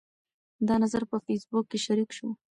دا 0.67 0.75
نظر 0.83 1.01
په 1.11 1.17
فیسبوک 1.25 1.65
کې 1.71 1.79
شریک 1.85 2.09
شو. 2.17 2.27